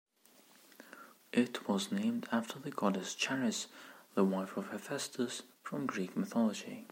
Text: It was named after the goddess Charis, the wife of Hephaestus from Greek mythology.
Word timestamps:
It 1.31 1.67
was 1.69 1.91
named 1.91 2.27
after 2.31 2.57
the 2.57 2.71
goddess 2.71 3.13
Charis, 3.13 3.67
the 4.15 4.23
wife 4.23 4.57
of 4.57 4.71
Hephaestus 4.71 5.43
from 5.61 5.85
Greek 5.85 6.17
mythology. 6.17 6.87